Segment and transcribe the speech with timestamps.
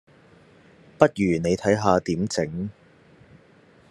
[0.97, 1.13] 不如
[1.43, 2.69] 你睇下點整